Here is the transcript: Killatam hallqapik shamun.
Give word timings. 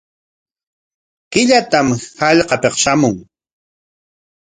Killatam 1.31 1.87
hallqapik 2.19 2.75
shamun. 2.83 3.15